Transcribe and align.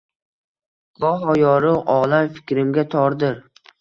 Goho 1.03 1.35
yorug‘ 1.41 1.93
olam 1.97 2.33
fikrimga 2.39 2.87
tordir. 2.95 3.37